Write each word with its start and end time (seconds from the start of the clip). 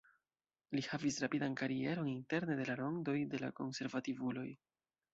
Li 0.79 0.83
havis 0.93 1.19
rapidan 1.25 1.59
karieron 1.61 2.11
interne 2.15 2.57
de 2.63 2.67
la 2.73 2.81
rondoj 2.83 3.17
de 3.35 3.45
la 3.47 3.55
konservativuloj. 3.63 4.51